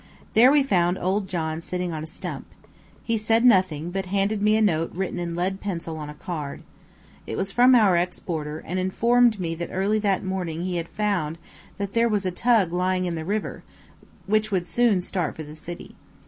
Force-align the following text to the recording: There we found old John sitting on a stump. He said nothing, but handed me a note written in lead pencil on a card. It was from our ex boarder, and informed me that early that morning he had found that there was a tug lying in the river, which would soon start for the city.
There 0.33 0.51
we 0.51 0.63
found 0.63 0.97
old 0.97 1.29
John 1.29 1.61
sitting 1.61 1.93
on 1.93 2.01
a 2.01 2.07
stump. 2.07 2.47
He 3.03 3.17
said 3.19 3.45
nothing, 3.45 3.91
but 3.91 4.07
handed 4.07 4.41
me 4.41 4.55
a 4.55 4.59
note 4.63 4.91
written 4.95 5.19
in 5.19 5.35
lead 5.35 5.61
pencil 5.61 5.95
on 5.99 6.09
a 6.09 6.15
card. 6.15 6.63
It 7.27 7.37
was 7.37 7.51
from 7.51 7.75
our 7.75 7.95
ex 7.95 8.17
boarder, 8.17 8.63
and 8.65 8.79
informed 8.79 9.39
me 9.39 9.53
that 9.53 9.69
early 9.71 9.99
that 9.99 10.23
morning 10.25 10.63
he 10.63 10.77
had 10.77 10.89
found 10.89 11.37
that 11.77 11.93
there 11.93 12.09
was 12.09 12.25
a 12.25 12.31
tug 12.31 12.73
lying 12.73 13.05
in 13.05 13.13
the 13.13 13.23
river, 13.25 13.61
which 14.25 14.49
would 14.49 14.67
soon 14.67 15.03
start 15.03 15.35
for 15.35 15.43
the 15.43 15.55
city. 15.55 15.93